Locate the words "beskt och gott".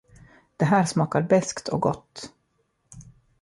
1.21-2.33